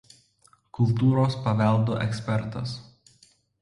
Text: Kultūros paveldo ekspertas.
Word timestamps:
Kultūros 0.77 1.37
paveldo 1.45 2.01
ekspertas. 2.09 2.79